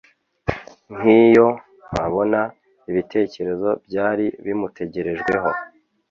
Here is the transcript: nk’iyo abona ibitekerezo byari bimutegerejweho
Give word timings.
nk’iyo 0.95 1.47
abona 2.03 2.39
ibitekerezo 2.89 3.69
byari 3.85 4.25
bimutegerejweho 4.45 5.49